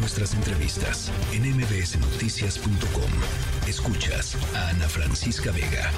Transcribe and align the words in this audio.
nuestras 0.00 0.34
entrevistas 0.34 1.10
en 1.32 1.42
mbsnoticias.com. 1.56 3.10
Escuchas 3.68 4.34
a 4.54 4.70
Ana 4.70 4.88
Francisca 4.88 5.52
Vega. 5.52 5.90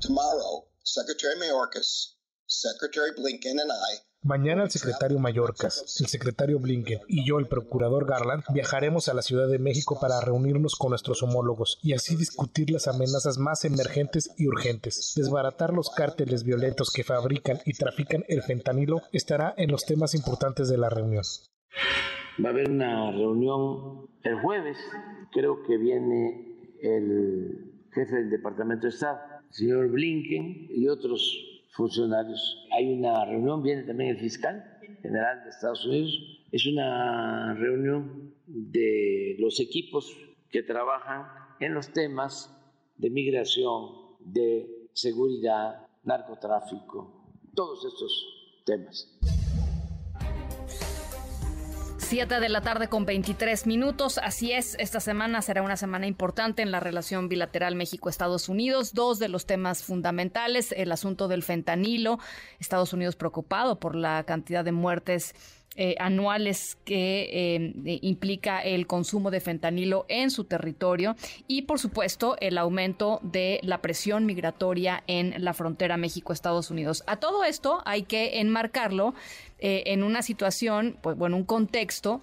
Tomorrow, 0.00 0.66
Secretary 0.82 1.38
Mayorkas, 1.38 2.18
Secretary 2.46 3.12
Blinken 3.16 3.60
and 3.60 3.70
I 3.70 4.10
Mañana 4.22 4.64
el 4.64 4.70
secretario 4.70 5.18
Mayorkas, 5.18 5.96
el 5.98 6.06
secretario 6.06 6.58
Blinken 6.58 7.00
y 7.08 7.26
yo, 7.26 7.38
el 7.38 7.46
procurador 7.46 8.06
Garland, 8.06 8.44
viajaremos 8.52 9.08
a 9.08 9.14
la 9.14 9.22
Ciudad 9.22 9.48
de 9.48 9.58
México 9.58 9.98
para 9.98 10.20
reunirnos 10.20 10.76
con 10.76 10.90
nuestros 10.90 11.22
homólogos 11.22 11.78
y 11.82 11.94
así 11.94 12.16
discutir 12.16 12.70
las 12.70 12.86
amenazas 12.86 13.38
más 13.38 13.64
emergentes 13.64 14.30
y 14.36 14.46
urgentes. 14.46 15.14
Desbaratar 15.16 15.72
los 15.72 15.88
cárteles 15.88 16.44
violentos 16.44 16.90
que 16.90 17.02
fabrican 17.02 17.60
y 17.64 17.72
trafican 17.72 18.24
el 18.28 18.42
fentanilo 18.42 19.00
estará 19.10 19.54
en 19.56 19.70
los 19.70 19.86
temas 19.86 20.14
importantes 20.14 20.68
de 20.68 20.76
la 20.76 20.90
reunión. 20.90 21.24
Va 22.42 22.48
a 22.48 22.52
haber 22.52 22.70
una 22.70 23.12
reunión 23.12 24.08
el 24.22 24.34
jueves, 24.40 24.78
creo 25.32 25.62
que 25.62 25.76
viene 25.78 26.76
el 26.82 27.84
jefe 27.92 28.16
del 28.16 28.30
Departamento 28.30 28.86
de 28.86 28.90
Estado, 28.90 29.18
el 29.48 29.54
señor 29.54 29.88
Blinken 29.88 30.66
y 30.70 30.88
otros 30.88 31.62
funcionarios. 31.72 32.66
Hay 32.72 32.92
una 32.92 33.24
reunión, 33.24 33.62
viene 33.62 33.82
también 33.82 34.10
el 34.10 34.18
fiscal 34.18 34.78
general 35.02 35.42
de 35.44 35.50
Estados 35.50 35.84
Unidos. 35.86 36.46
Es 36.52 36.66
una 36.66 37.54
reunión 37.54 38.34
de 38.46 39.36
los 39.38 39.60
equipos 39.60 40.16
que 40.50 40.62
trabajan 40.62 41.26
en 41.60 41.74
los 41.74 41.92
temas 41.92 42.56
de 42.96 43.10
migración, 43.10 44.16
de 44.18 44.88
seguridad, 44.92 45.86
narcotráfico, 46.04 47.32
todos 47.54 47.84
estos 47.84 48.62
temas. 48.64 49.39
7 52.10 52.40
de 52.40 52.48
la 52.48 52.60
tarde 52.60 52.88
con 52.88 53.06
23 53.06 53.68
minutos. 53.68 54.18
Así 54.18 54.50
es, 54.50 54.74
esta 54.80 54.98
semana 54.98 55.42
será 55.42 55.62
una 55.62 55.76
semana 55.76 56.08
importante 56.08 56.60
en 56.60 56.72
la 56.72 56.80
relación 56.80 57.28
bilateral 57.28 57.76
México-Estados 57.76 58.48
Unidos. 58.48 58.94
Dos 58.94 59.20
de 59.20 59.28
los 59.28 59.46
temas 59.46 59.84
fundamentales, 59.84 60.74
el 60.76 60.90
asunto 60.90 61.28
del 61.28 61.44
fentanilo, 61.44 62.18
Estados 62.58 62.92
Unidos 62.92 63.14
preocupado 63.14 63.78
por 63.78 63.94
la 63.94 64.24
cantidad 64.24 64.64
de 64.64 64.72
muertes 64.72 65.36
eh, 65.76 65.94
anuales 66.00 66.76
que 66.84 67.30
eh, 67.32 67.98
implica 68.02 68.60
el 68.60 68.88
consumo 68.88 69.30
de 69.30 69.40
fentanilo 69.40 70.04
en 70.08 70.32
su 70.32 70.42
territorio 70.42 71.14
y 71.46 71.62
por 71.62 71.78
supuesto 71.78 72.36
el 72.40 72.58
aumento 72.58 73.20
de 73.22 73.60
la 73.62 73.80
presión 73.80 74.26
migratoria 74.26 75.04
en 75.06 75.32
la 75.38 75.54
frontera 75.54 75.96
México-Estados 75.96 76.72
Unidos. 76.72 77.04
A 77.06 77.16
todo 77.16 77.44
esto 77.44 77.82
hay 77.84 78.02
que 78.02 78.40
enmarcarlo 78.40 79.14
eh, 79.60 79.84
en 79.86 80.02
una 80.02 80.22
situación, 80.22 80.96
pues 81.02 81.16
bueno, 81.16 81.36
un 81.36 81.44
contexto 81.44 82.20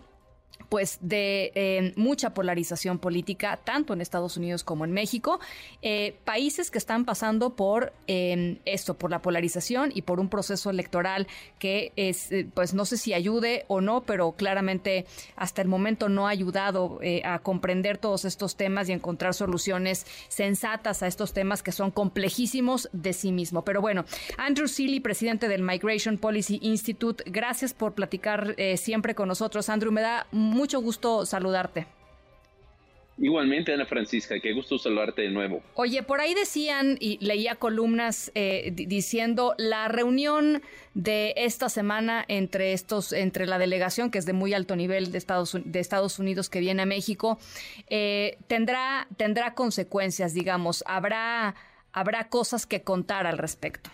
pues 0.69 0.97
de 1.01 1.51
eh, 1.55 1.93
mucha 1.95 2.33
polarización 2.33 2.99
política, 2.99 3.59
tanto 3.63 3.93
en 3.93 4.01
Estados 4.01 4.37
Unidos 4.37 4.63
como 4.63 4.85
en 4.85 4.91
México, 4.91 5.39
eh, 5.81 6.15
países 6.25 6.71
que 6.71 6.77
están 6.77 7.05
pasando 7.05 7.55
por 7.55 7.93
em, 8.07 8.57
esto, 8.65 8.95
por 8.95 9.11
la 9.11 9.21
polarización 9.21 9.91
y 9.93 10.01
por 10.01 10.19
un 10.19 10.29
proceso 10.29 10.69
electoral 10.69 11.27
que 11.59 11.93
es, 11.95 12.31
eh, 12.31 12.47
pues 12.53 12.73
no 12.73 12.85
sé 12.85 12.97
si 12.97 13.13
ayude 13.13 13.65
o 13.67 13.81
no, 13.81 14.01
pero 14.01 14.33
claramente 14.33 15.05
hasta 15.35 15.61
el 15.61 15.67
momento 15.67 16.09
no 16.09 16.27
ha 16.27 16.31
ayudado 16.31 16.99
a 17.23 17.39
comprender 17.39 17.97
todos 17.97 18.25
estos 18.25 18.55
temas 18.55 18.89
y 18.89 18.91
encontrar 18.91 19.33
soluciones 19.33 20.05
sensatas 20.27 21.03
a 21.03 21.07
estos 21.07 21.33
temas 21.33 21.63
que 21.63 21.71
son 21.71 21.91
complejísimos 21.91 22.89
de 22.91 23.13
sí 23.13 23.31
mismo. 23.31 23.63
Pero 23.63 23.81
bueno, 23.81 24.05
Andrew 24.37 24.67
Seeley, 24.67 24.99
presidente 24.99 25.47
del 25.47 25.61
Migration 25.61 26.17
Policy 26.17 26.59
Institute, 26.61 27.23
gracias 27.27 27.73
por 27.73 27.93
platicar 27.93 28.55
siempre 28.75 29.15
con 29.15 29.27
nosotros. 29.27 29.69
Andrew, 29.69 29.91
me 29.91 30.01
da 30.01 30.27
mucho 30.37 30.79
gusto 30.81 31.25
saludarte. 31.25 31.87
Igualmente, 33.19 33.73
Ana 33.73 33.87
Francisca, 33.87 34.39
qué 34.39 34.53
gusto 34.53 34.77
saludarte 34.77 35.23
de 35.23 35.31
nuevo. 35.31 35.63
Oye, 35.73 36.03
por 36.03 36.21
ahí 36.21 36.35
decían 36.35 36.97
y 36.99 37.17
leía 37.25 37.55
columnas 37.55 38.31
eh, 38.35 38.71
diciendo 38.73 39.55
la 39.57 39.87
reunión 39.87 40.61
de 40.93 41.33
esta 41.35 41.67
semana 41.69 42.23
entre 42.27 42.73
estos, 42.73 43.13
entre 43.13 43.47
la 43.47 43.57
delegación 43.57 44.11
que 44.11 44.19
es 44.19 44.27
de 44.27 44.33
muy 44.33 44.53
alto 44.53 44.75
nivel 44.75 45.11
de 45.11 45.17
Estados, 45.17 45.57
de 45.65 45.79
Estados 45.79 46.19
Unidos 46.19 46.49
que 46.49 46.59
viene 46.59 46.83
a 46.83 46.85
México, 46.85 47.39
eh, 47.89 48.37
tendrá 48.47 49.07
tendrá 49.17 49.55
consecuencias, 49.55 50.35
digamos, 50.35 50.83
habrá 50.85 51.55
habrá 51.93 52.29
cosas 52.29 52.67
que 52.67 52.83
contar 52.83 53.25
al 53.25 53.39
respecto. 53.39 53.89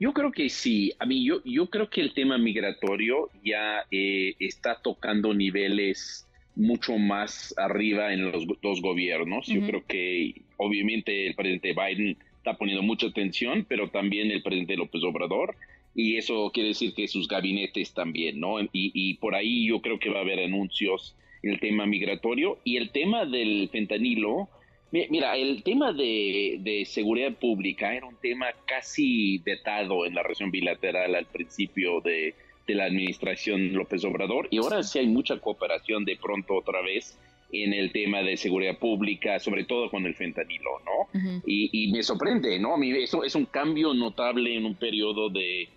Yo 0.00 0.14
creo 0.14 0.32
que 0.32 0.48
sí. 0.48 0.92
A 0.98 1.04
mí, 1.04 1.24
yo, 1.24 1.44
yo 1.44 1.68
creo 1.68 1.90
que 1.90 2.00
el 2.00 2.14
tema 2.14 2.38
migratorio 2.38 3.28
ya 3.44 3.84
eh, 3.90 4.34
está 4.40 4.80
tocando 4.82 5.34
niveles 5.34 6.26
mucho 6.56 6.96
más 6.96 7.54
arriba 7.58 8.12
en 8.14 8.32
los 8.32 8.44
dos 8.62 8.80
gobiernos. 8.80 9.46
Yo 9.46 9.60
creo 9.60 9.84
que 9.86 10.42
obviamente 10.56 11.26
el 11.26 11.34
presidente 11.34 11.74
Biden 11.74 12.16
está 12.38 12.54
poniendo 12.56 12.82
mucha 12.82 13.08
atención, 13.08 13.66
pero 13.68 13.90
también 13.90 14.30
el 14.30 14.42
presidente 14.42 14.76
López 14.76 15.02
Obrador. 15.04 15.54
Y 15.94 16.16
eso 16.16 16.50
quiere 16.52 16.70
decir 16.70 16.94
que 16.94 17.06
sus 17.06 17.28
gabinetes 17.28 17.92
también, 17.92 18.40
¿no? 18.40 18.58
Y, 18.60 18.68
y 18.72 19.14
por 19.14 19.34
ahí 19.34 19.66
yo 19.66 19.82
creo 19.82 19.98
que 19.98 20.08
va 20.08 20.18
a 20.18 20.22
haber 20.22 20.40
anuncios 20.40 21.14
en 21.42 21.50
el 21.50 21.60
tema 21.60 21.84
migratorio. 21.84 22.58
Y 22.64 22.78
el 22.78 22.90
tema 22.90 23.26
del 23.26 23.68
fentanilo, 23.70 24.48
Mira, 24.92 25.36
el 25.36 25.62
tema 25.62 25.92
de, 25.92 26.84
seguridad 26.86 27.32
pública 27.34 27.94
era 27.94 28.06
un 28.06 28.16
tema 28.16 28.46
casi 28.66 29.38
vetado 29.38 30.04
en 30.04 30.14
la 30.14 30.22
relación 30.22 30.50
bilateral 30.50 31.14
al 31.14 31.26
principio 31.26 32.00
de, 32.00 32.34
la 32.66 32.84
administración 32.84 33.72
López 33.72 34.04
Obrador 34.04 34.46
y 34.48 34.58
ahora 34.58 34.84
sí 34.84 35.00
hay 35.00 35.08
mucha 35.08 35.36
cooperación 35.40 36.04
de 36.04 36.14
pronto 36.14 36.54
otra 36.54 36.80
vez 36.82 37.18
en 37.50 37.72
el 37.72 37.90
tema 37.90 38.22
de 38.22 38.36
seguridad 38.36 38.78
pública, 38.78 39.40
sobre 39.40 39.64
todo 39.64 39.90
con 39.90 40.06
el 40.06 40.14
fentanilo, 40.14 40.70
¿no? 40.84 41.40
y, 41.44 41.90
me 41.90 42.04
sorprende, 42.04 42.60
¿no? 42.60 42.74
A 42.74 42.78
mí 42.78 42.92
eso 42.92 43.24
es 43.24 43.34
un 43.34 43.46
cambio 43.46 43.92
notable 43.92 44.54
en 44.54 44.66
un 44.66 44.76
periodo 44.76 45.30
de, 45.30 45.68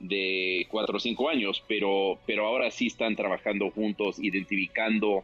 de 0.00 0.66
cuatro 0.68 0.96
o 0.96 1.00
cinco 1.00 1.28
años, 1.28 1.62
pero, 1.68 2.18
pero 2.26 2.46
ahora 2.48 2.72
sí 2.72 2.88
están 2.88 3.14
trabajando 3.14 3.70
juntos, 3.70 4.18
identificando 4.18 5.22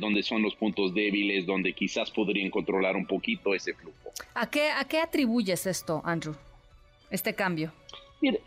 donde 0.00 0.22
son 0.22 0.42
los 0.42 0.54
puntos 0.54 0.94
débiles, 0.94 1.46
donde 1.46 1.72
quizás 1.72 2.10
podrían 2.10 2.50
controlar 2.50 2.96
un 2.96 3.06
poquito 3.06 3.54
ese 3.54 3.74
flujo. 3.74 4.12
¿A 4.34 4.48
qué, 4.48 4.70
a 4.70 4.84
qué 4.84 5.00
atribuyes 5.00 5.66
esto, 5.66 6.00
Andrew? 6.04 6.34
Este 7.10 7.34
cambio. 7.34 7.72
Mira, 8.20 8.38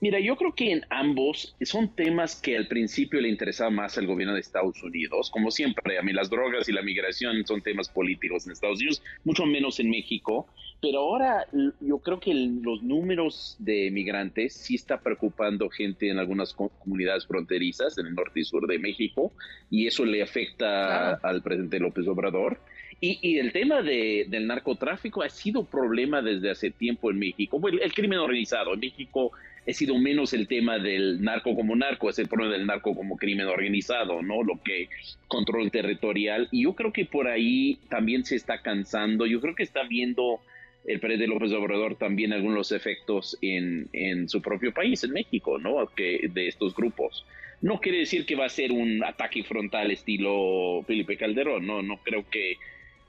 mira, 0.00 0.20
yo 0.20 0.36
creo 0.36 0.54
que 0.54 0.72
en 0.72 0.84
ambos 0.90 1.54
son 1.62 1.94
temas 1.94 2.40
que 2.40 2.56
al 2.56 2.68
principio 2.68 3.20
le 3.20 3.28
interesaba 3.28 3.70
más 3.70 3.98
al 3.98 4.06
gobierno 4.06 4.34
de 4.34 4.40
Estados 4.40 4.82
Unidos. 4.82 5.30
Como 5.30 5.50
siempre, 5.50 5.98
a 5.98 6.02
mí 6.02 6.12
las 6.12 6.30
drogas 6.30 6.68
y 6.68 6.72
la 6.72 6.82
migración 6.82 7.44
son 7.46 7.62
temas 7.62 7.88
políticos 7.88 8.46
en 8.46 8.52
Estados 8.52 8.78
Unidos, 8.78 9.02
mucho 9.24 9.46
menos 9.46 9.80
en 9.80 9.90
México. 9.90 10.46
Pero 10.80 11.00
ahora 11.00 11.46
yo 11.80 11.98
creo 11.98 12.20
que 12.20 12.32
los 12.34 12.82
números 12.82 13.56
de 13.58 13.90
migrantes 13.90 14.54
sí 14.54 14.76
está 14.76 15.00
preocupando 15.00 15.68
gente 15.68 16.08
en 16.08 16.18
algunas 16.18 16.54
comunidades 16.54 17.26
fronterizas 17.26 17.98
en 17.98 18.06
el 18.06 18.14
norte 18.14 18.40
y 18.40 18.44
sur 18.44 18.66
de 18.66 18.78
México 18.78 19.30
y 19.70 19.86
eso 19.86 20.06
le 20.06 20.22
afecta 20.22 21.14
al 21.16 21.42
presidente 21.42 21.80
López 21.80 22.06
Obrador. 22.08 22.58
Y, 23.02 23.38
el 23.38 23.52
tema 23.52 23.80
del 23.80 24.46
narcotráfico 24.46 25.22
ha 25.22 25.30
sido 25.30 25.64
problema 25.64 26.20
desde 26.20 26.50
hace 26.50 26.70
tiempo 26.70 27.10
en 27.10 27.18
México. 27.18 27.58
el, 27.66 27.92
crimen 27.94 28.18
organizado 28.18 28.74
en 28.74 28.80
México 28.80 29.32
ha 29.66 29.72
sido 29.72 29.96
menos 29.96 30.34
el 30.34 30.46
tema 30.46 30.78
del 30.78 31.22
narco 31.22 31.54
como 31.54 31.74
narco, 31.76 32.10
es 32.10 32.18
el 32.18 32.28
problema 32.28 32.58
del 32.58 32.66
narco 32.66 32.94
como 32.94 33.16
crimen 33.16 33.46
organizado, 33.46 34.20
¿no? 34.20 34.42
Lo 34.42 34.62
que 34.62 34.88
control 35.28 35.70
territorial. 35.70 36.48
Y 36.50 36.64
yo 36.64 36.74
creo 36.74 36.92
que 36.92 37.06
por 37.06 37.26
ahí 37.26 37.78
también 37.88 38.24
se 38.24 38.36
está 38.36 38.60
cansando. 38.60 39.24
Yo 39.24 39.40
creo 39.40 39.54
que 39.54 39.62
está 39.62 39.84
viendo 39.84 40.40
el 40.86 41.00
presidente 41.00 41.26
López 41.26 41.52
Obrador 41.52 41.96
también 41.96 42.32
algunos 42.32 42.72
efectos 42.72 43.36
en, 43.42 43.88
en, 43.92 44.28
su 44.28 44.40
propio 44.40 44.72
país, 44.72 45.04
en 45.04 45.12
México, 45.12 45.58
¿no? 45.58 45.76
De 45.96 46.48
estos 46.48 46.74
grupos. 46.74 47.24
No 47.60 47.80
quiere 47.80 47.98
decir 47.98 48.24
que 48.24 48.36
va 48.36 48.46
a 48.46 48.50
ser 48.50 48.72
un 48.72 49.04
ataque 49.04 49.44
frontal 49.44 49.90
estilo 49.90 50.82
Felipe 50.86 51.16
Calderón, 51.16 51.66
no, 51.66 51.82
no 51.82 51.98
creo 51.98 52.24
que, 52.30 52.56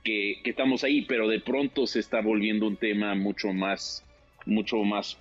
que, 0.04 0.40
que 0.44 0.50
estamos 0.50 0.84
ahí, 0.84 1.02
pero 1.02 1.26
de 1.28 1.40
pronto 1.40 1.86
se 1.86 2.00
está 2.00 2.20
volviendo 2.20 2.66
un 2.66 2.76
tema 2.76 3.14
mucho 3.14 3.52
más, 3.54 4.04
mucho 4.44 4.76
más 4.84 5.18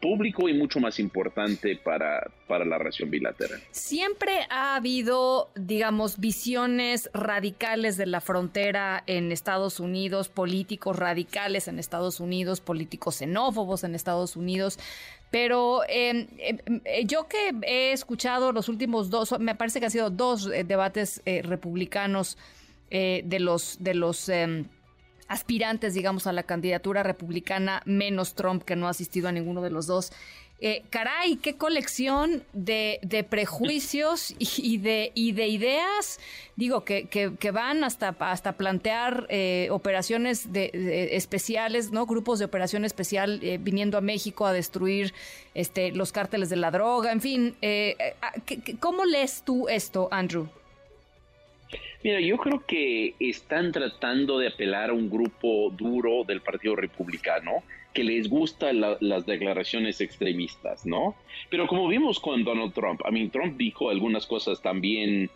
público 0.00 0.48
y 0.48 0.54
mucho 0.54 0.80
más 0.80 0.98
importante 0.98 1.76
para, 1.76 2.30
para 2.46 2.64
la 2.64 2.78
relación 2.78 3.10
bilateral. 3.10 3.60
Siempre 3.70 4.46
ha 4.50 4.76
habido, 4.76 5.50
digamos, 5.54 6.18
visiones 6.18 7.10
radicales 7.12 7.96
de 7.96 8.06
la 8.06 8.20
frontera 8.20 9.02
en 9.06 9.32
Estados 9.32 9.80
Unidos, 9.80 10.28
políticos 10.28 10.98
radicales 10.98 11.68
en 11.68 11.78
Estados 11.78 12.20
Unidos, 12.20 12.60
políticos 12.60 13.16
xenófobos 13.16 13.84
en 13.84 13.94
Estados 13.94 14.36
Unidos. 14.36 14.78
Pero 15.30 15.82
em, 15.88 16.28
em, 16.38 16.80
eh, 16.84 17.04
yo 17.06 17.26
que 17.26 17.52
he 17.66 17.92
escuchado 17.92 18.52
los 18.52 18.68
últimos 18.68 19.10
dos, 19.10 19.38
me 19.40 19.54
parece 19.54 19.80
que 19.80 19.86
han 19.86 19.90
sido 19.90 20.10
dos 20.10 20.46
eh, 20.46 20.62
debates 20.64 21.22
eh, 21.24 21.42
republicanos 21.42 22.38
de 22.90 23.40
los 23.40 23.78
de 23.80 23.92
los 23.94 24.28
em, 24.28 24.66
aspirantes, 25.28 25.94
digamos, 25.94 26.26
a 26.26 26.32
la 26.32 26.42
candidatura 26.42 27.02
republicana, 27.02 27.82
menos 27.84 28.34
Trump, 28.34 28.62
que 28.62 28.76
no 28.76 28.86
ha 28.86 28.90
asistido 28.90 29.28
a 29.28 29.32
ninguno 29.32 29.62
de 29.62 29.70
los 29.70 29.86
dos. 29.86 30.12
eh, 30.60 30.82
caray, 30.88 31.36
qué 31.36 31.56
colección 31.56 32.44
de, 32.52 33.26
prejuicios 33.28 34.34
y, 34.38 34.78
de, 34.78 35.12
y 35.14 35.32
de 35.32 35.48
ideas, 35.48 36.20
digo, 36.56 36.84
que, 36.84 37.06
que, 37.06 37.50
van 37.50 37.84
hasta, 37.84 38.16
hasta 38.20 38.52
plantear 38.52 39.26
eh, 39.28 39.68
operaciones 39.70 40.52
de, 40.52 41.10
especiales, 41.12 41.90
¿no? 41.90 42.06
Grupos 42.06 42.38
de 42.38 42.46
operación 42.46 42.84
especial 42.84 43.40
eh, 43.42 43.58
viniendo 43.60 43.98
a 43.98 44.00
México 44.00 44.46
a 44.46 44.52
destruir 44.52 45.12
este, 45.54 45.90
los 45.92 46.12
cárteles 46.12 46.48
de 46.48 46.56
la 46.56 46.70
droga, 46.70 47.12
en 47.12 47.20
fin. 47.20 47.56
¿Cómo 48.80 49.04
lees 49.04 49.42
tú 49.44 49.68
esto, 49.68 50.08
Andrew? 50.10 50.48
Mira, 52.04 52.20
yo 52.20 52.36
creo 52.36 52.62
que 52.66 53.14
están 53.18 53.72
tratando 53.72 54.38
de 54.38 54.48
apelar 54.48 54.90
a 54.90 54.92
un 54.92 55.08
grupo 55.08 55.70
duro 55.70 56.22
del 56.24 56.42
Partido 56.42 56.76
Republicano 56.76 57.64
que 57.94 58.04
les 58.04 58.28
gustan 58.28 58.82
las 59.00 59.24
declaraciones 59.24 60.02
extremistas, 60.02 60.84
¿no? 60.84 61.16
Pero 61.48 61.66
como 61.66 61.88
vimos 61.88 62.20
con 62.20 62.44
Donald 62.44 62.74
Trump, 62.74 63.00
a 63.06 63.10
mí 63.10 63.26
Trump 63.28 63.56
dijo 63.56 63.88
algunas 63.88 64.26
cosas 64.26 64.60
también 64.60 65.30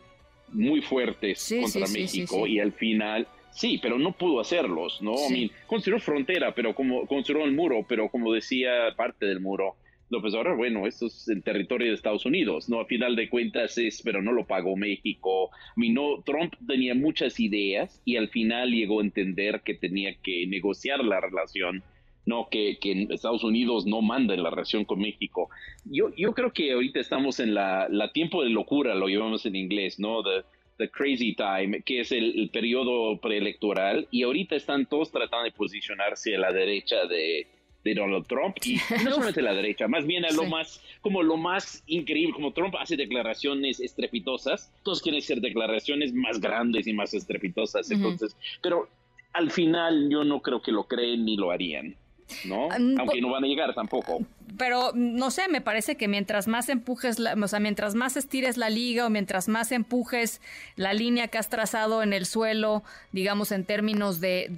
muy 0.52 0.82
fuertes 0.82 1.54
contra 1.58 1.86
México 1.88 2.46
y 2.46 2.60
al 2.60 2.72
final 2.72 3.26
sí, 3.50 3.78
pero 3.82 3.98
no 3.98 4.12
pudo 4.12 4.38
hacerlos, 4.38 5.00
¿no? 5.00 5.14
I 5.14 5.32
mean, 5.32 5.50
construyó 5.66 5.98
frontera, 6.00 6.54
pero 6.54 6.74
como 6.74 7.06
construyó 7.06 7.44
el 7.44 7.52
muro, 7.52 7.86
pero 7.88 8.10
como 8.10 8.30
decía 8.30 8.94
parte 8.94 9.24
del 9.24 9.40
muro, 9.40 9.76
López 10.10 10.34
Obrador, 10.34 10.56
bueno, 10.56 10.86
esto 10.86 11.06
es 11.06 11.28
el 11.28 11.42
territorio 11.42 11.88
de 11.88 11.94
Estados 11.94 12.24
Unidos, 12.24 12.68
¿no? 12.68 12.80
A 12.80 12.86
final 12.86 13.14
de 13.14 13.28
cuentas 13.28 13.76
es, 13.76 14.00
pero 14.02 14.22
no 14.22 14.32
lo 14.32 14.46
pagó 14.46 14.76
México. 14.76 15.50
No, 15.76 16.22
Trump 16.24 16.54
tenía 16.66 16.94
muchas 16.94 17.38
ideas 17.40 18.00
y 18.04 18.16
al 18.16 18.28
final 18.28 18.70
llegó 18.70 19.00
a 19.00 19.04
entender 19.04 19.60
que 19.62 19.74
tenía 19.74 20.14
que 20.22 20.46
negociar 20.46 21.04
la 21.04 21.20
relación 21.20 21.82
no 22.28 22.48
que, 22.50 22.78
que 22.78 23.06
Estados 23.10 23.42
Unidos 23.42 23.86
no 23.86 24.02
manda 24.02 24.34
en 24.34 24.42
la 24.42 24.50
relación 24.50 24.84
con 24.84 25.00
México. 25.00 25.48
Yo, 25.86 26.14
yo 26.14 26.34
creo 26.34 26.52
que 26.52 26.72
ahorita 26.72 27.00
estamos 27.00 27.40
en 27.40 27.54
la, 27.54 27.88
la 27.88 28.12
tiempo 28.12 28.44
de 28.44 28.50
locura, 28.50 28.94
lo 28.94 29.08
llevamos 29.08 29.46
en 29.46 29.56
inglés, 29.56 29.98
¿no? 29.98 30.22
The, 30.22 30.44
the 30.78 30.90
crazy 30.90 31.34
time, 31.34 31.82
que 31.82 32.00
es 32.00 32.12
el, 32.12 32.50
periodo 32.52 33.18
preelectoral, 33.20 34.06
y 34.10 34.22
ahorita 34.22 34.56
están 34.56 34.86
todos 34.86 35.10
tratando 35.10 35.44
de 35.44 35.52
posicionarse 35.52 36.36
a 36.36 36.38
la 36.38 36.52
derecha 36.52 37.06
de, 37.06 37.46
de 37.88 38.00
Donald 38.00 38.26
Trump 38.26 38.56
y 38.64 38.76
no 39.04 39.10
solamente 39.10 39.42
la 39.42 39.54
derecha, 39.54 39.88
más 39.88 40.06
bien 40.06 40.24
a 40.24 40.30
lo 40.30 40.44
más, 40.44 40.80
como 41.00 41.22
lo 41.22 41.36
más 41.36 41.82
increíble, 41.86 42.34
como 42.34 42.52
Trump 42.52 42.74
hace 42.78 42.96
declaraciones 42.96 43.80
estrepitosas, 43.80 44.70
todos 44.82 45.02
quieren 45.02 45.20
hacer 45.20 45.40
declaraciones 45.40 46.12
más 46.12 46.40
grandes 46.40 46.86
y 46.86 46.92
más 46.92 47.14
estrepitosas, 47.14 47.90
entonces, 47.90 48.36
pero 48.62 48.88
al 49.32 49.50
final 49.50 50.08
yo 50.10 50.24
no 50.24 50.40
creo 50.40 50.62
que 50.62 50.72
lo 50.72 50.84
creen 50.84 51.24
ni 51.24 51.36
lo 51.36 51.50
harían. 51.50 51.96
¿no? 52.44 52.68
Aunque 52.70 53.20
no 53.20 53.30
van 53.30 53.44
a 53.44 53.46
llegar 53.46 53.74
tampoco. 53.74 54.20
Pero 54.56 54.92
no 54.94 55.30
sé, 55.30 55.48
me 55.48 55.60
parece 55.60 55.96
que 55.96 56.08
mientras 56.08 56.48
más 56.48 56.68
empujes, 56.68 57.18
o 57.20 57.48
sea, 57.48 57.60
mientras 57.60 57.94
más 57.94 58.16
estires 58.16 58.56
la 58.56 58.70
liga 58.70 59.06
o 59.06 59.10
mientras 59.10 59.48
más 59.48 59.72
empujes 59.72 60.40
la 60.76 60.92
línea 60.92 61.28
que 61.28 61.38
has 61.38 61.48
trazado 61.48 62.02
en 62.02 62.12
el 62.12 62.26
suelo, 62.26 62.82
digamos 63.12 63.52
en 63.52 63.64
términos 63.64 64.20
de, 64.20 64.50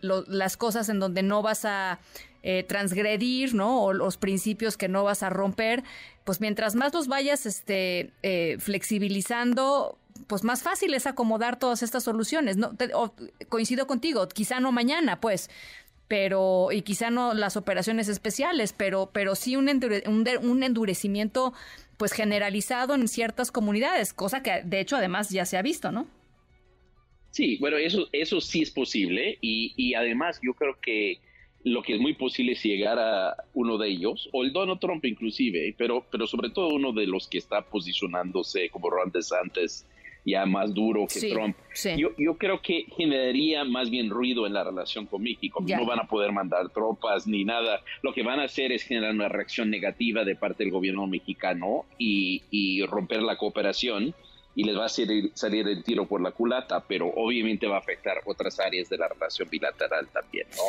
las 0.00 0.56
cosas 0.56 0.88
en 0.88 1.00
donde 1.00 1.22
no 1.22 1.42
vas 1.42 1.64
a 1.64 1.98
eh, 2.42 2.64
transgredir, 2.66 3.54
¿no? 3.54 3.82
O 3.82 3.92
los 3.92 4.16
principios 4.16 4.76
que 4.76 4.88
no 4.88 5.04
vas 5.04 5.22
a 5.22 5.28
romper, 5.30 5.82
pues 6.24 6.40
mientras 6.40 6.74
más 6.74 6.94
los 6.94 7.06
vayas 7.06 7.44
este, 7.44 8.12
eh, 8.22 8.56
flexibilizando, 8.58 9.98
pues 10.26 10.44
más 10.44 10.62
fácil 10.62 10.94
es 10.94 11.06
acomodar 11.06 11.58
todas 11.58 11.82
estas 11.82 12.04
soluciones. 12.04 12.56
No, 12.56 12.72
coincido 13.48 13.86
contigo, 13.86 14.26
quizá 14.28 14.60
no 14.60 14.72
mañana, 14.72 15.20
pues, 15.20 15.50
pero 16.08 16.72
y 16.72 16.82
quizá 16.82 17.10
no 17.10 17.34
las 17.34 17.56
operaciones 17.56 18.08
especiales, 18.08 18.72
pero 18.72 19.10
pero 19.12 19.34
sí 19.34 19.56
un, 19.56 19.68
un, 19.68 20.62
endurecimiento 20.62 21.52
pues 21.98 22.12
generalizado 22.12 22.94
en 22.94 23.06
ciertas 23.06 23.52
comunidades, 23.52 24.12
cosa 24.12 24.42
que 24.42 24.62
de 24.64 24.80
hecho 24.80 24.96
además 24.96 25.28
ya 25.28 25.44
se 25.44 25.56
ha 25.56 25.62
visto, 25.62 25.92
¿no? 25.92 26.08
Sí, 27.30 27.58
bueno, 27.60 27.76
eso 27.76 28.08
eso 28.12 28.40
sí 28.40 28.62
es 28.62 28.70
posible 28.70 29.38
y, 29.40 29.72
y 29.76 29.94
además 29.94 30.40
yo 30.42 30.54
creo 30.54 30.80
que 30.80 31.20
lo 31.64 31.82
que 31.82 31.94
es 31.94 32.00
muy 32.00 32.14
posible 32.14 32.52
es 32.52 32.62
llegar 32.62 32.98
a 32.98 33.36
uno 33.54 33.78
de 33.78 33.88
ellos, 33.88 34.28
o 34.32 34.42
el 34.42 34.52
Donald 34.52 34.80
Trump 34.80 35.04
inclusive, 35.04 35.74
pero, 35.76 36.04
pero 36.10 36.26
sobre 36.26 36.50
todo 36.50 36.68
uno 36.68 36.92
de 36.92 37.06
los 37.06 37.28
que 37.28 37.38
está 37.38 37.62
posicionándose 37.62 38.70
como 38.70 38.90
Ron 38.90 39.10
DeSantis 39.10 39.86
ya 40.24 40.46
más 40.46 40.74
duro 40.74 41.06
que 41.06 41.30
Trump. 41.30 41.56
Yo, 41.96 42.10
yo 42.18 42.36
creo 42.36 42.60
que 42.60 42.86
generaría 42.96 43.64
más 43.64 43.90
bien 43.90 44.10
ruido 44.10 44.46
en 44.46 44.52
la 44.52 44.64
relación 44.64 45.06
con 45.06 45.22
México. 45.22 45.64
No 45.66 45.86
van 45.86 46.00
a 46.00 46.06
poder 46.06 46.32
mandar 46.32 46.68
tropas 46.70 47.26
ni 47.26 47.44
nada. 47.44 47.80
Lo 48.02 48.12
que 48.12 48.22
van 48.22 48.40
a 48.40 48.44
hacer 48.44 48.72
es 48.72 48.82
generar 48.82 49.14
una 49.14 49.28
reacción 49.28 49.70
negativa 49.70 50.24
de 50.24 50.36
parte 50.36 50.64
del 50.64 50.72
gobierno 50.72 51.06
mexicano 51.06 51.86
y, 51.98 52.42
y 52.50 52.84
romper 52.84 53.22
la 53.22 53.36
cooperación 53.36 54.14
y 54.54 54.64
les 54.64 54.76
va 54.76 54.86
a 54.86 54.88
salir, 54.88 55.30
salir, 55.34 55.66
el 55.68 55.84
tiro 55.84 56.06
por 56.06 56.20
la 56.20 56.32
culata, 56.32 56.84
pero 56.86 57.06
obviamente 57.06 57.66
va 57.66 57.76
a 57.76 57.80
afectar 57.80 58.20
otras 58.24 58.58
áreas 58.60 58.88
de 58.88 58.98
la 58.98 59.08
relación 59.08 59.48
bilateral 59.48 60.08
también, 60.08 60.46
¿no? 60.56 60.62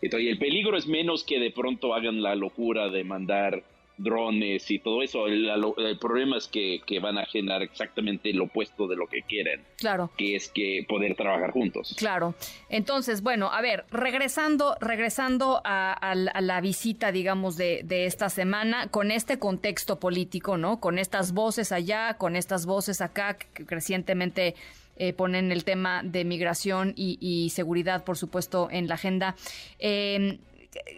Entonces, 0.00 0.28
el 0.28 0.38
peligro 0.38 0.76
es 0.76 0.86
menos 0.86 1.24
que 1.24 1.38
de 1.38 1.50
pronto 1.50 1.94
hagan 1.94 2.22
la 2.22 2.34
locura 2.34 2.88
de 2.88 3.04
mandar 3.04 3.62
drones 3.98 4.70
y 4.70 4.78
todo 4.78 5.02
eso. 5.02 5.26
El, 5.26 5.98
problema 6.00 6.38
es 6.38 6.48
que, 6.48 6.80
van 7.00 7.18
a 7.18 7.26
generar 7.26 7.62
exactamente 7.62 8.32
lo 8.32 8.44
opuesto 8.44 8.86
de 8.86 8.96
lo 8.96 9.06
que 9.06 9.22
quieren. 9.22 9.62
Claro. 9.76 10.10
Que 10.16 10.36
es 10.36 10.48
que 10.48 10.84
poder 10.88 11.14
trabajar 11.16 11.50
juntos. 11.50 11.94
Claro. 11.98 12.34
Entonces, 12.68 13.22
bueno, 13.22 13.52
a 13.52 13.60
ver, 13.60 13.84
regresando, 13.90 14.76
regresando 14.80 15.60
a, 15.64 16.14
la 16.14 16.60
visita, 16.60 17.12
digamos, 17.12 17.56
de, 17.56 17.84
esta 17.88 18.30
semana, 18.30 18.88
con 18.88 19.10
este 19.10 19.38
contexto 19.38 19.98
político, 19.98 20.56
¿no? 20.56 20.80
Con 20.80 20.98
estas 20.98 21.32
voces 21.32 21.72
allá, 21.72 22.14
con 22.14 22.36
estas 22.36 22.64
voces 22.64 23.00
acá, 23.00 23.36
que 23.36 23.64
recientemente 23.66 24.54
eh, 24.96 25.12
ponen 25.12 25.52
el 25.52 25.64
tema 25.64 26.02
de 26.02 26.24
migración 26.24 26.92
y, 26.96 27.50
seguridad, 27.50 28.04
por 28.04 28.16
supuesto, 28.16 28.68
en 28.70 28.88
la 28.88 28.94
agenda. 28.94 29.36
Eh, 29.78 30.38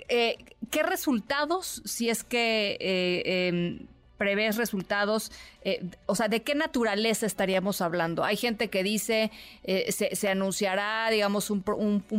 eh, 0.08 0.36
¿qué 0.70 0.82
resultados, 0.82 1.82
si 1.84 2.08
es 2.08 2.24
que 2.24 2.76
eh, 2.80 3.48
em, 3.48 3.86
prevés 4.18 4.56
resultados, 4.56 5.32
eh, 5.64 5.82
o 6.06 6.14
sea, 6.14 6.28
¿de 6.28 6.42
qué 6.42 6.54
naturaleza 6.54 7.24
estaríamos 7.26 7.80
hablando? 7.80 8.22
Hay 8.22 8.36
gente 8.36 8.68
que 8.68 8.82
dice, 8.82 9.30
se, 9.88 10.28
anunciará, 10.28 11.08
digamos, 11.10 11.50
un, 11.50 11.62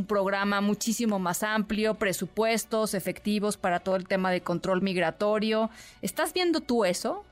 programa 0.07 0.61
muchísimo 0.61 1.19
más 1.19 1.43
amplio, 1.43 1.95
presupuestos 1.95 2.95
efectivos 2.95 3.57
para 3.57 3.79
todo 3.81 3.97
el 3.97 4.07
tema 4.07 4.31
de 4.31 4.41
control 4.41 4.81
migratorio. 4.81 5.69
¿Estás 6.01 6.33
viendo 6.33 6.61
tú 6.61 6.85
eso? 6.85 7.23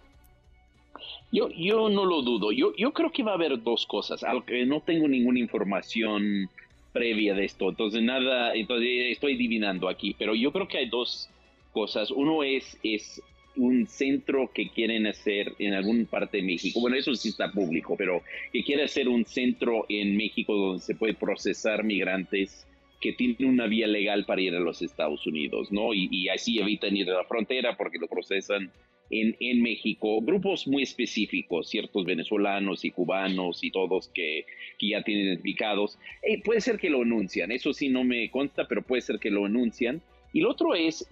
Yo, 1.31 1.50
yo 1.50 1.89
no 1.89 2.06
lo 2.06 2.21
dudo. 2.21 2.51
Yo, 2.51 2.73
yo 2.78 2.94
creo 2.94 3.11
que 3.11 3.23
va 3.23 3.31
a 3.31 3.35
haber 3.35 3.64
dos 3.64 3.88
cosas, 3.88 4.21
no 4.68 4.81
tengo 4.81 5.07
ninguna 5.07 5.40
información 5.40 6.49
previa 6.92 7.34
de 7.34 7.46
esto. 7.46 7.69
Entonces, 7.69 8.02
nada, 8.02 8.54
entonces 8.56 9.12
estoy 9.12 9.36
adivinando 9.36 9.90
aquí, 9.90 10.16
pero 10.18 10.36
yo 10.36 10.52
creo 10.52 10.68
que 10.68 10.80
hay 10.80 10.90
dos 10.90 11.30
cosas. 11.72 12.12
Uno 12.12 12.44
es, 12.44 12.78
es 12.84 13.22
un 13.56 13.88
centro 13.88 14.52
que 14.54 14.69
quieren 14.69 15.08
hacer 15.08 15.54
en 15.60 15.74
alguna 15.74 16.06
parte 16.06 16.38
de 16.38 16.44
México. 16.44 16.80
Bueno, 16.80 16.98
eso 16.98 17.14
sí 17.16 17.30
está 17.30 17.52
público, 17.52 17.96
pero 17.98 18.24
que 18.52 18.64
quiere 18.64 18.84
hacer 18.84 19.08
un 19.08 19.26
centro 19.26 19.86
en 19.90 20.16
México 20.16 20.56
donde 20.56 20.81
se 20.81 20.96
puede 20.96 21.14
procesar 21.14 21.84
migrantes 21.84 22.66
que 23.02 23.14
tienen 23.14 23.46
una 23.46 23.68
vía 23.68 23.88
legal 23.88 24.26
para 24.26 24.42
ir 24.42 24.56
a 24.56 24.60
los 24.60 24.81
Estados 24.81 25.26
Unidos, 25.26 25.72
¿no? 25.72 25.94
Y, 25.94 26.10
y 26.12 26.28
así 26.30 26.60
evitan 26.60 26.96
ir 26.98 27.10
a 27.10 27.14
la 27.14 27.24
frontera 27.24 27.78
porque 27.78 27.98
lo 27.98 28.08
procesan 28.08 28.72
en, 29.09 29.35
en, 29.39 29.61
México, 29.61 30.21
grupos 30.21 30.68
muy 30.68 30.83
específicos, 30.83 31.69
ciertos 31.69 32.06
venezolanos 32.06 32.85
y 32.85 32.92
cubanos 32.92 33.63
y 33.63 33.71
todos 33.71 34.09
que, 34.09 34.45
que 34.78 34.89
ya 34.89 35.04
tienen 35.04 35.25
identificados. 35.25 35.97
Eh, 36.21 36.42
puede 36.44 36.61
ser 36.61 36.78
que 36.78 36.89
lo 36.89 37.01
anuncian, 37.01 37.51
eso 37.51 37.73
sí 37.73 37.89
no 37.89 38.04
me 38.04 38.30
consta, 38.30 38.68
pero 38.68 38.81
puede 38.81 39.01
ser 39.01 39.19
que 39.19 39.31
lo 39.31 39.45
anuncian. 39.45 40.01
Y 40.31 40.42
lo 40.42 40.51
otro 40.51 40.75
es, 40.75 41.07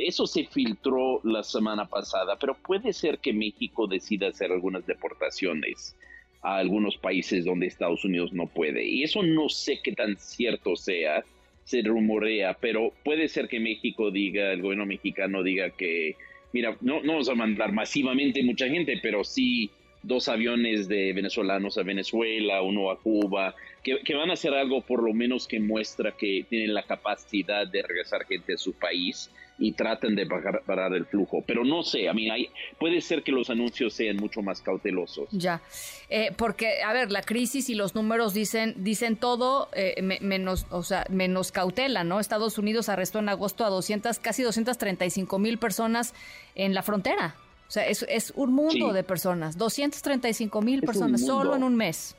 eso 0.00 0.26
se 0.26 0.44
filtró 0.44 1.20
la 1.22 1.44
semana 1.44 1.86
pasada, 1.88 2.36
pero 2.40 2.54
puede 2.54 2.92
ser 2.92 3.18
que 3.18 3.32
México 3.32 3.86
decida 3.86 4.28
hacer 4.28 4.50
algunas 4.50 4.84
deportaciones 4.84 5.96
a 6.42 6.56
algunos 6.56 6.96
países 6.96 7.44
donde 7.44 7.66
Estados 7.66 8.04
Unidos 8.04 8.32
no 8.32 8.46
puede. 8.46 8.84
Y 8.84 9.04
eso 9.04 9.22
no 9.22 9.48
sé 9.48 9.80
qué 9.82 9.92
tan 9.92 10.16
cierto 10.16 10.74
sea, 10.74 11.24
se 11.64 11.82
rumorea, 11.82 12.56
pero 12.60 12.92
puede 13.04 13.28
ser 13.28 13.46
que 13.46 13.60
México 13.60 14.10
diga, 14.10 14.52
el 14.52 14.62
gobierno 14.62 14.86
mexicano 14.86 15.42
diga 15.42 15.70
que 15.70 16.16
mira, 16.52 16.76
no, 16.80 17.00
no 17.02 17.12
vamos 17.12 17.28
a 17.28 17.34
mandar 17.34 17.72
masivamente 17.72 18.42
mucha 18.42 18.68
gente, 18.68 18.98
pero 19.02 19.24
sí 19.24 19.70
dos 20.02 20.28
aviones 20.28 20.88
de 20.88 21.12
venezolanos 21.12 21.78
a 21.78 21.82
Venezuela, 21.82 22.62
uno 22.62 22.90
a 22.90 22.98
Cuba, 22.98 23.54
que, 23.82 24.14
van 24.14 24.30
a 24.30 24.34
hacer 24.34 24.54
algo 24.54 24.82
por 24.82 25.02
lo 25.02 25.14
menos 25.14 25.46
que 25.46 25.60
muestra 25.60 26.12
que 26.12 26.44
tienen 26.48 26.74
la 26.74 26.82
capacidad 26.82 27.66
de 27.66 27.82
regresar 27.82 28.26
gente 28.26 28.54
a 28.54 28.58
su 28.58 28.72
país 28.74 29.30
y 29.60 29.72
traten 29.72 30.14
de 30.14 30.24
parar, 30.26 30.92
el 30.92 31.04
flujo. 31.06 31.42
Pero 31.44 31.64
no 31.64 31.82
sé, 31.82 32.08
a 32.08 32.14
mí 32.14 32.30
hay, 32.30 32.48
puede 32.78 33.00
ser 33.00 33.24
que 33.24 33.32
los 33.32 33.50
anuncios 33.50 33.92
sean 33.92 34.16
mucho 34.16 34.40
más 34.40 34.60
cautelosos. 34.60 35.28
Ya, 35.32 35.62
eh, 36.10 36.30
porque, 36.36 36.82
a 36.82 36.92
ver, 36.92 37.10
la 37.10 37.22
crisis 37.22 37.68
y 37.68 37.74
los 37.74 37.94
números 37.96 38.34
dicen, 38.34 38.74
dicen 38.78 39.16
todo 39.16 39.68
eh, 39.72 40.00
menos, 40.20 40.66
o 40.70 40.84
sea, 40.84 41.06
menos 41.10 41.50
cautela, 41.50 42.04
¿no? 42.04 42.20
Estados 42.20 42.56
Unidos 42.58 42.88
arrestó 42.88 43.18
en 43.18 43.30
agosto 43.30 43.64
a 43.64 43.68
200, 43.68 44.20
casi 44.20 44.44
235 44.44 45.38
mil 45.40 45.58
personas 45.58 46.14
en 46.54 46.72
la 46.74 46.82
frontera. 46.82 47.34
O 47.68 47.70
sea, 47.70 47.86
es, 47.86 48.02
es 48.08 48.32
un 48.34 48.54
mundo 48.54 48.94
de 48.94 49.04
personas, 49.04 49.58
235 49.58 50.62
mil 50.62 50.80
personas 50.80 51.24
solo 51.24 51.54
en 51.54 51.62
un 51.62 51.76
mes. 51.76 52.16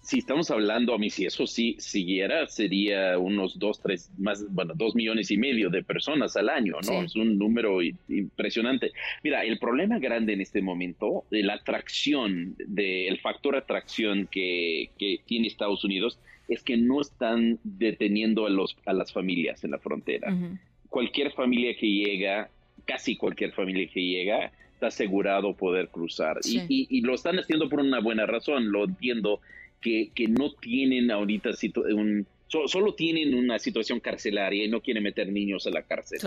Si 0.00 0.20
estamos 0.20 0.52
hablando, 0.52 0.94
a 0.94 0.98
mí, 0.98 1.10
si 1.10 1.26
eso 1.26 1.48
sí 1.48 1.74
siguiera, 1.80 2.46
sería 2.46 3.18
unos 3.18 3.58
dos, 3.58 3.80
tres, 3.80 4.08
más, 4.16 4.48
bueno, 4.48 4.74
dos 4.76 4.94
millones 4.94 5.32
y 5.32 5.36
medio 5.36 5.68
de 5.68 5.82
personas 5.82 6.36
al 6.36 6.48
año, 6.48 6.76
¿no? 6.86 7.02
Es 7.02 7.16
un 7.16 7.36
número 7.36 7.82
impresionante. 7.82 8.92
Mira, 9.24 9.42
el 9.42 9.58
problema 9.58 9.98
grande 9.98 10.34
en 10.34 10.40
este 10.40 10.62
momento, 10.62 11.24
de 11.28 11.42
la 11.42 11.54
atracción, 11.54 12.54
del 12.68 13.18
factor 13.18 13.56
atracción 13.56 14.28
que, 14.30 14.90
que 14.96 15.22
tiene 15.26 15.48
Estados 15.48 15.82
Unidos, 15.82 16.20
es 16.46 16.62
que 16.62 16.76
no 16.76 17.00
están 17.00 17.58
deteniendo 17.64 18.46
a, 18.46 18.50
los, 18.50 18.76
a 18.86 18.92
las 18.92 19.12
familias 19.12 19.64
en 19.64 19.72
la 19.72 19.80
frontera. 19.80 20.32
Cualquier 20.88 21.32
familia 21.32 21.76
que 21.76 21.88
llega 21.88 22.48
casi 22.86 23.16
cualquier 23.16 23.52
familia 23.52 23.88
que 23.92 24.00
llega 24.00 24.52
está 24.72 24.88
asegurado 24.88 25.54
poder 25.54 25.88
cruzar. 25.88 26.38
Y, 26.44 27.00
lo 27.02 27.14
están 27.14 27.38
haciendo 27.38 27.68
por 27.68 27.80
una 27.80 28.00
buena 28.00 28.26
razón, 28.26 28.72
lo 28.72 28.84
entiendo, 28.84 29.40
que, 29.80 30.10
que 30.14 30.28
no 30.28 30.52
tienen 30.52 31.10
ahorita 31.10 31.50
un, 31.92 32.26
solo 32.48 32.94
tienen 32.94 33.34
una 33.34 33.58
situación 33.58 34.00
carcelaria 34.00 34.64
y 34.64 34.68
no 34.68 34.80
quieren 34.80 35.02
meter 35.02 35.30
niños 35.30 35.66
a 35.66 35.70
la 35.70 35.82
cárcel, 35.82 36.20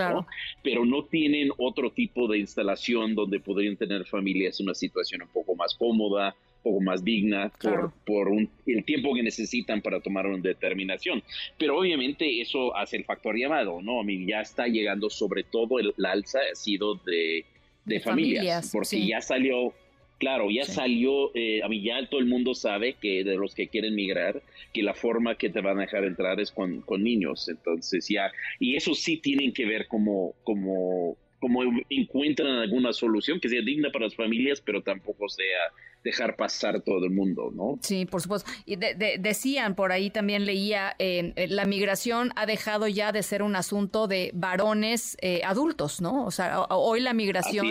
pero 0.64 0.86
no 0.86 1.06
tienen 1.06 1.50
otro 1.58 1.92
tipo 1.92 2.28
de 2.28 2.40
instalación 2.40 3.16
donde 3.16 3.40
podrían 3.40 3.78
tener 3.78 4.06
familias 4.06 4.60
en 4.60 4.68
una 4.68 4.76
situación 4.76 5.22
un 5.22 5.30
poco 5.30 5.56
más 5.56 5.76
cómoda, 5.76 6.36
poco 6.62 6.82
más 6.82 7.04
digna 7.04 7.52
por, 7.62 7.92
por 8.06 8.28
un, 8.30 8.50
el 8.66 8.84
tiempo 8.84 9.14
que 9.14 9.24
necesitan 9.24 9.82
para 9.82 10.00
tomar 10.00 10.28
una 10.28 10.42
determinación. 10.42 11.24
Pero 11.58 11.78
obviamente 11.78 12.42
eso 12.42 12.76
hace 12.76 12.98
el 12.98 13.06
factor 13.06 13.38
llamado, 13.38 13.82
¿no? 13.82 14.00
A 14.00 14.04
mí 14.04 14.26
ya 14.26 14.42
está 14.42 14.68
llegando 14.68 15.10
sobre 15.10 15.44
todo 15.44 15.80
el, 15.80 15.94
alza 16.06 16.40
ha 16.52 16.56
sido 16.56 16.96
de, 16.96 17.46
de, 17.86 18.00
familias, 18.00 18.70
porque 18.72 19.06
ya 19.06 19.22
salió, 19.22 19.74
claro, 20.20 20.50
ya 20.50 20.66
salió, 20.66 21.32
eh, 21.36 21.62
a 21.64 21.68
mí 21.68 21.82
ya 21.82 22.08
todo 22.10 22.20
el 22.20 22.28
mundo 22.28 22.54
sabe 22.54 22.94
que 22.94 23.24
de 23.24 23.36
los 23.36 23.56
que 23.56 23.68
quieren 23.68 23.96
migrar, 23.96 24.42
que 24.74 24.84
la 24.84 24.94
forma 24.94 25.36
que 25.36 25.50
te 25.50 25.62
van 25.62 25.78
a 25.78 25.82
dejar 25.82 26.04
entrar 26.04 26.40
es 26.40 26.52
con, 26.52 26.82
con 26.82 27.04
niños, 27.04 27.48
entonces 27.50 28.08
ya, 28.10 28.32
y 28.60 28.76
eso 28.76 28.94
sí 28.94 29.18
tienen 29.18 29.54
que 29.54 29.66
ver 29.66 29.88
como, 29.88 30.34
como 30.44 31.18
como 31.40 31.62
encuentran 31.90 32.58
alguna 32.58 32.94
solución 32.94 33.40
que 33.40 33.50
sea 33.50 33.62
digna 33.62 33.92
para 33.92 34.06
las 34.06 34.16
familias, 34.16 34.62
pero 34.62 34.82
tampoco 34.82 35.30
sea 35.30 35.72
dejar 36.04 36.36
pasar 36.36 36.82
todo 36.82 37.06
el 37.06 37.12
mundo, 37.12 37.52
¿no? 37.54 37.78
Sí, 37.82 38.06
por 38.06 38.22
supuesto. 38.22 38.50
Y 38.66 38.78
decían, 38.78 39.76
por 39.76 39.92
ahí 39.92 40.10
también 40.10 40.46
leía, 40.46 40.96
eh, 40.98 41.48
la 41.50 41.66
migración 41.66 42.32
ha 42.36 42.46
dejado 42.46 42.88
ya 42.88 43.12
de 43.12 43.22
ser 43.22 43.44
un 43.44 43.56
asunto 43.56 44.08
de 44.08 44.32
varones 44.34 45.18
eh, 45.22 45.42
adultos, 45.44 46.02
¿no? 46.02 46.26
O 46.26 46.32
sea, 46.32 46.62
hoy 46.70 47.02
la 47.02 47.14
migración, 47.14 47.68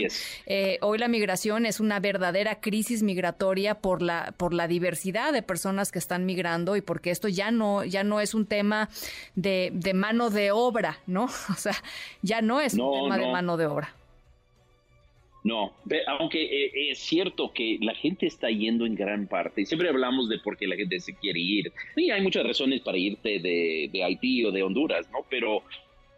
eh, 0.47 0.79
hoy 0.83 0.99
la 0.99 1.09
migración 1.09 1.65
es 1.65 1.81
una 1.81 2.01
verdadera 2.01 2.61
crisis 2.61 3.03
migratoria 3.03 3.77
por 3.77 4.03
la 4.03 4.35
por 4.37 4.53
la 4.53 4.69
diversidad 4.69 5.33
de 5.33 5.43
personas 5.43 5.91
que 5.91 5.99
están 5.99 6.27
migrando 6.27 6.77
y 6.77 6.81
porque 6.83 7.11
esto 7.11 7.29
ya 7.29 7.51
no 7.51 7.85
ya 7.85 8.05
no 8.05 8.21
es 8.21 8.35
un 8.35 8.47
tema 8.47 8.91
de, 9.35 9.71
de 9.73 9.95
mano 9.95 10.31
de 10.31 10.51
obra, 10.51 10.99
¿no? 11.07 11.29
O 11.59 11.61
sea, 11.61 11.75
ya 12.23 12.41
no 12.41 12.61
es 12.61 12.75
un 12.75 12.93
tema 12.93 13.19
de 13.19 13.33
mano 13.33 13.57
de 13.57 13.67
obra. 13.67 13.98
No, 15.45 15.73
aunque 16.09 16.43
eh, 16.43 16.91
es 16.91 16.99
cierto 16.99 17.53
que 17.53 17.79
la 17.81 17.95
gente 17.95 18.27
está 18.27 18.51
yendo 18.51 18.87
en 18.87 18.97
gran 18.97 19.29
parte, 19.29 19.65
siempre 19.65 19.89
hablamos 19.89 20.29
de 20.29 20.39
por 20.39 20.57
qué 20.57 20.67
la 20.67 20.77
gente 20.77 20.99
se 20.99 21.15
quiere 21.15 21.39
ir, 21.39 21.73
y 21.97 22.11
hay 22.11 22.21
muchas 22.23 22.45
razones 22.45 22.81
para 22.81 22.99
irte 22.99 23.39
de, 23.39 24.03
Haití 24.05 24.45
o 24.45 24.51
de 24.51 24.63
Honduras, 24.63 25.09
¿no? 25.13 25.19
Pero, 25.31 25.63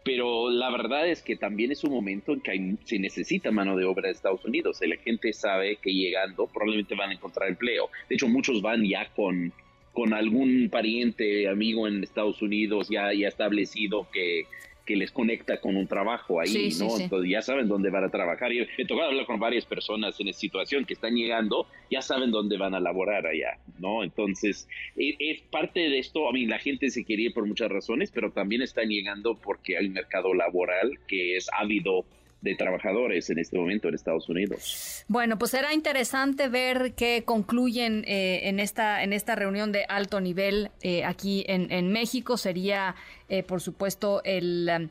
pero 0.03 0.49
la 0.49 0.71
verdad 0.71 1.07
es 1.07 1.21
que 1.21 1.35
también 1.35 1.71
es 1.71 1.83
un 1.83 1.91
momento 1.91 2.33
en 2.33 2.41
que 2.41 2.75
se 2.85 2.97
necesita 2.97 3.51
mano 3.51 3.75
de 3.77 3.85
obra 3.85 4.07
de 4.07 4.13
Estados 4.13 4.43
Unidos, 4.43 4.79
la 4.81 4.97
gente 4.97 5.33
sabe 5.33 5.75
que 5.75 5.93
llegando 5.93 6.47
probablemente 6.47 6.95
van 6.95 7.11
a 7.11 7.13
encontrar 7.13 7.47
empleo, 7.47 7.89
de 8.09 8.15
hecho 8.15 8.27
muchos 8.27 8.61
van 8.63 8.83
ya 8.83 9.07
con, 9.15 9.53
con 9.93 10.13
algún 10.13 10.69
pariente, 10.71 11.47
amigo 11.47 11.87
en 11.87 12.03
Estados 12.03 12.41
Unidos 12.41 12.89
ya, 12.89 13.13
ya 13.13 13.27
establecido 13.27 14.07
que 14.11 14.45
que 14.85 14.95
les 14.95 15.11
conecta 15.11 15.59
con 15.59 15.75
un 15.75 15.87
trabajo 15.87 16.39
ahí, 16.39 16.73
¿no? 16.79 16.99
Entonces 16.99 17.29
ya 17.29 17.41
saben 17.41 17.67
dónde 17.67 17.89
van 17.89 18.03
a 18.03 18.09
trabajar. 18.09 18.51
Y 18.51 18.67
he 18.77 18.85
tocado 18.85 19.09
hablar 19.09 19.25
con 19.25 19.39
varias 19.39 19.65
personas 19.65 20.19
en 20.19 20.29
esa 20.29 20.39
situación 20.39 20.85
que 20.85 20.93
están 20.93 21.15
llegando, 21.15 21.67
ya 21.89 22.01
saben 22.01 22.31
dónde 22.31 22.57
van 22.57 22.73
a 22.73 22.79
laborar 22.79 23.25
allá, 23.27 23.57
¿no? 23.79 24.03
Entonces, 24.03 24.67
e, 24.97 25.15
es, 25.19 25.41
parte 25.41 25.79
de 25.81 25.99
esto, 25.99 26.27
a 26.27 26.33
mí 26.33 26.45
la 26.45 26.59
gente 26.59 26.89
se 26.89 27.05
quiere 27.05 27.23
ir 27.23 27.33
por 27.33 27.45
muchas 27.45 27.69
razones, 27.69 28.11
pero 28.11 28.31
también 28.31 28.61
están 28.61 28.89
llegando 28.89 29.35
porque 29.35 29.77
hay 29.77 29.87
un 29.87 29.93
mercado 29.93 30.33
laboral 30.33 30.99
que 31.07 31.37
es 31.37 31.49
ávido 31.53 32.05
de 32.41 32.55
trabajadores 32.55 33.29
en 33.29 33.37
este 33.37 33.57
momento 33.57 33.87
en 33.87 33.93
Estados 33.93 34.27
Unidos. 34.27 35.05
Bueno, 35.07 35.37
pues 35.37 35.51
será 35.51 35.73
interesante 35.73 36.49
ver 36.49 36.93
qué 36.93 37.23
concluyen 37.23 38.03
eh, 38.07 38.49
en 38.49 38.59
esta 38.59 39.03
en 39.03 39.13
esta 39.13 39.35
reunión 39.35 39.71
de 39.71 39.85
alto 39.87 40.19
nivel 40.19 40.71
eh, 40.81 41.03
aquí 41.03 41.45
en, 41.47 41.71
en, 41.71 41.91
México. 41.91 42.37
Sería, 42.37 42.95
eh, 43.29 43.43
por 43.43 43.61
supuesto, 43.61 44.21
el 44.23 44.89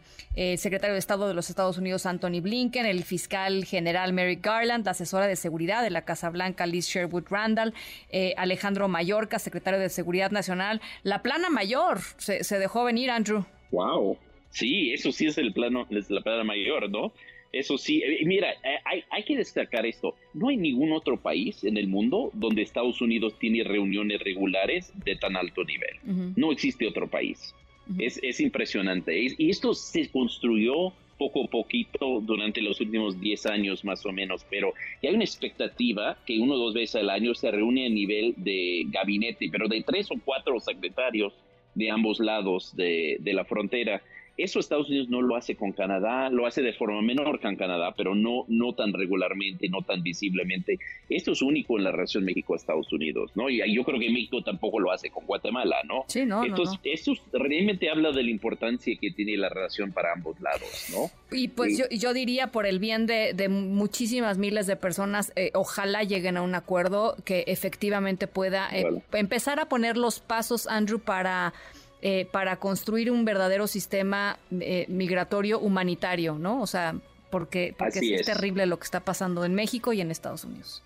secretario 0.56 0.94
de 0.94 1.00
Estado 1.00 1.26
de 1.26 1.34
los 1.34 1.50
Estados 1.50 1.76
Unidos, 1.76 2.06
Anthony 2.06 2.40
Blinken, 2.40 2.86
el 2.86 3.02
fiscal 3.02 3.64
general 3.64 4.12
Merrick 4.12 4.44
Garland, 4.44 4.84
la 4.84 4.92
asesora 4.92 5.26
de 5.26 5.36
seguridad 5.36 5.82
de 5.82 5.90
la 5.90 6.02
Casa 6.02 6.30
Blanca, 6.30 6.66
Liz 6.66 6.86
Sherwood 6.86 7.24
Randall, 7.28 7.74
Alejandro 8.36 8.88
Mayorka, 8.88 9.38
secretario 9.38 9.80
de 9.80 9.88
Seguridad 9.88 10.30
Nacional. 10.30 10.80
La 11.02 11.22
plana 11.22 11.50
mayor 11.50 11.98
se, 12.18 12.44
se 12.44 12.58
dejó 12.58 12.84
venir, 12.84 13.10
Andrew. 13.10 13.44
Wow. 13.72 14.16
Sí, 14.50 14.92
eso 14.92 15.12
sí 15.12 15.26
es 15.26 15.38
el 15.38 15.52
plano, 15.52 15.86
es 15.90 16.10
la 16.10 16.22
plana 16.22 16.44
mayor, 16.44 16.90
¿no? 16.90 17.12
Eso 17.52 17.78
sí, 17.78 18.02
eh, 18.02 18.24
mira, 18.24 18.52
eh, 18.52 18.78
hay, 18.84 19.02
hay, 19.10 19.24
que 19.24 19.36
destacar 19.36 19.84
esto. 19.84 20.14
No 20.34 20.48
hay 20.48 20.56
ningún 20.56 20.92
otro 20.92 21.16
país 21.16 21.64
en 21.64 21.76
el 21.76 21.88
mundo 21.88 22.30
donde 22.32 22.62
Estados 22.62 23.00
Unidos 23.00 23.34
tiene 23.38 23.64
reuniones 23.64 24.20
regulares 24.20 24.92
de 25.04 25.16
tan 25.16 25.36
alto 25.36 25.64
nivel. 25.64 26.34
No 26.36 26.52
existe 26.52 26.86
otro 26.86 27.08
país. 27.08 27.54
es, 27.98 28.20
es, 28.22 28.40
impresionante. 28.40 29.34
Y 29.36 29.50
esto 29.50 29.74
se 29.74 30.08
construyó 30.10 30.92
poco 31.18 31.44
a 31.44 31.48
poquito 31.48 32.20
durante 32.22 32.62
los 32.62 32.80
últimos 32.80 33.20
10 33.20 33.46
años 33.46 33.84
más 33.84 34.06
o 34.06 34.12
menos, 34.12 34.46
pero 34.48 34.72
hay 35.02 35.14
una 35.14 35.24
expectativa 35.24 36.16
que 36.24 36.38
uno 36.38 36.54
o 36.54 36.58
dos 36.58 36.74
veces 36.74 36.96
al 36.96 37.10
año 37.10 37.34
se 37.34 37.50
reúne 37.50 37.84
a 37.86 37.90
nivel 37.90 38.32
de 38.38 38.86
gabinete, 38.88 39.50
pero 39.52 39.68
de 39.68 39.82
tres 39.82 40.10
o 40.10 40.14
cuatro 40.24 40.58
secretarios 40.60 41.34
de 41.74 41.90
ambos 41.90 42.20
lados 42.20 42.74
de, 42.74 43.18
de 43.20 43.34
la 43.34 43.44
frontera 43.44 44.02
eso 44.36 44.58
Estados 44.58 44.88
Unidos 44.88 45.08
no 45.08 45.22
lo 45.22 45.36
hace 45.36 45.56
con 45.56 45.72
Canadá, 45.72 46.30
lo 46.30 46.46
hace 46.46 46.62
de 46.62 46.72
forma 46.72 47.02
menor 47.02 47.40
que 47.40 47.48
en 47.48 47.56
Canadá, 47.56 47.94
pero 47.96 48.14
no, 48.14 48.44
no 48.48 48.74
tan 48.74 48.92
regularmente, 48.92 49.68
no 49.68 49.82
tan 49.82 50.02
visiblemente. 50.02 50.78
Esto 51.08 51.32
es 51.32 51.42
único 51.42 51.76
en 51.76 51.84
la 51.84 51.92
relación 51.92 52.24
México-Estados 52.24 52.92
Unidos, 52.92 53.32
¿no? 53.34 53.50
Y 53.50 53.58
yo 53.74 53.84
creo 53.84 53.98
que 53.98 54.08
México 54.10 54.42
tampoco 54.42 54.80
lo 54.80 54.92
hace 54.92 55.10
con 55.10 55.26
Guatemala, 55.26 55.76
¿no? 55.84 56.04
Sí, 56.08 56.24
no, 56.24 56.44
Entonces, 56.44 56.78
Esto 56.84 57.12
realmente 57.32 57.90
habla 57.90 58.12
de 58.12 58.22
la 58.22 58.30
importancia 58.30 58.96
que 59.00 59.10
tiene 59.10 59.36
la 59.36 59.48
relación 59.48 59.92
para 59.92 60.12
ambos 60.12 60.40
lados, 60.40 60.86
¿no? 60.92 61.10
Y 61.36 61.48
pues 61.48 61.78
yo, 61.78 61.84
yo, 61.90 62.12
diría 62.12 62.48
por 62.48 62.66
el 62.66 62.78
bien 62.78 63.06
de, 63.06 63.34
de 63.34 63.48
muchísimas 63.48 64.38
miles 64.38 64.66
de 64.66 64.76
personas, 64.76 65.32
eh, 65.36 65.50
ojalá 65.54 66.02
lleguen 66.02 66.36
a 66.36 66.42
un 66.42 66.54
acuerdo 66.54 67.16
que 67.24 67.44
efectivamente 67.46 68.26
pueda 68.26 68.68
eh, 68.72 68.84
empezar 69.12 69.60
a 69.60 69.68
poner 69.68 69.96
los 69.96 70.20
pasos, 70.20 70.66
Andrew, 70.66 70.98
para 70.98 71.52
eh, 72.02 72.26
para 72.30 72.56
construir 72.56 73.10
un 73.10 73.24
verdadero 73.24 73.66
sistema 73.66 74.38
eh, 74.58 74.86
migratorio 74.88 75.58
humanitario, 75.58 76.38
¿no? 76.38 76.62
O 76.62 76.66
sea, 76.66 76.94
porque, 77.30 77.74
es, 77.78 78.26
terrible 78.26 78.66
lo 78.66 78.78
que 78.78 78.84
está 78.84 79.00
pasando 79.00 79.44
en 79.44 79.54
México 79.54 79.92
y 79.92 80.00
en 80.00 80.10
Estados 80.10 80.44
Unidos. 80.44 80.82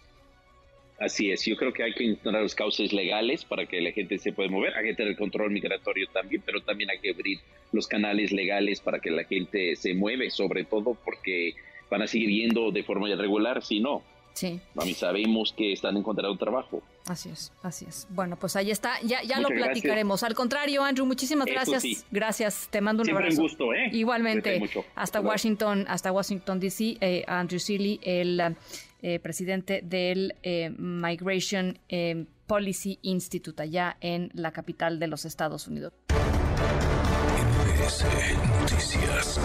Así 0.99 1.31
es, 1.31 1.45
yo 1.45 1.57
creo 1.57 1.73
que 1.73 1.83
hay 1.83 1.93
que 1.93 2.05
encontrar 2.05 2.43
los 2.43 2.55
cauces 2.55 2.93
legales 2.93 3.45
para 3.45 3.67
que 3.67 3.81
la 3.81 3.91
gente 3.93 4.19
se 4.19 4.33
pueda 4.33 4.49
mover, 4.49 4.75
hay 4.75 4.87
que 4.87 4.95
tener 4.95 5.13
el 5.13 5.19
control 5.19 5.51
migratorio 5.51 6.07
también, 6.13 6.43
pero 6.45 6.63
también 6.63 6.91
hay 6.91 6.99
que 6.99 7.11
abrir 7.11 7.39
los 7.73 7.87
canales 7.89 8.33
legales 8.33 8.81
para 8.81 9.01
que 9.01 9.11
la 9.11 9.25
gente 9.25 9.75
se 9.77 9.95
mueve, 9.95 10.31
sobre 10.31 10.65
todo 10.65 10.97
porque 11.05 11.55
van 11.91 12.03
a 12.03 12.07
seguir 12.07 12.31
yendo 12.31 12.71
de 12.71 12.83
forma 12.85 13.09
irregular, 13.09 13.63
si 13.63 13.81
no. 13.81 14.03
Sí. 14.35 14.61
A 14.77 14.85
mí 14.85 14.95
sabemos 14.95 15.53
que 15.57 15.73
están 15.73 15.97
encontrando 15.97 16.37
trabajo. 16.37 16.83
Así 17.07 17.29
es, 17.29 17.53
así 17.63 17.85
es. 17.87 18.07
Bueno, 18.09 18.37
pues 18.39 18.57
ahí 18.57 18.71
está, 18.71 18.99
ya, 19.03 19.23
ya 19.23 19.39
lo 19.39 19.49
platicaremos. 19.49 20.23
Al 20.23 20.35
contrario, 20.35 20.83
Andrew, 20.83 21.07
muchísimas 21.07 21.47
gracias. 21.47 22.07
Gracias, 22.11 22.69
te 22.71 22.81
mando 22.81 23.03
un 23.03 23.05
Siempre 23.05 23.27
abrazo. 23.27 23.43
un 23.43 23.49
gusto, 23.49 23.75
¿eh? 23.75 23.91
Igualmente, 23.93 24.63
hasta 24.95 25.21
Washington, 25.21 25.85
hasta 25.87 26.11
Washington 26.13 26.61
DC, 26.61 26.97
eh, 27.01 27.25
Andrew 27.27 27.59
Seeley, 27.61 28.01
el 28.03 28.57
eh, 29.03 29.19
presidente 29.19 29.83
del 29.85 30.35
eh, 30.43 30.71
Migration 30.71 31.79
Policy 32.47 32.99
Institute 33.03 33.63
allá 33.63 33.99
en 34.01 34.31
la 34.33 34.53
capital 34.53 34.99
de 34.99 35.07
los 35.09 35.27
Estados 35.27 35.69
Unidos. 35.69 35.93
Noticias. 38.61 39.41